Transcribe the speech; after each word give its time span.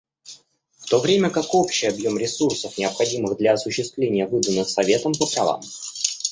В 0.79 0.89
то 0.89 0.99
время 0.99 1.29
как 1.29 1.53
общий 1.53 1.85
объем 1.85 2.17
ресурсов, 2.17 2.75
необходимых 2.79 3.37
для 3.37 3.53
осуществления 3.53 4.25
выданных 4.25 4.67
Советом 4.67 5.11
по 5.13 5.27
правам. 5.27 5.61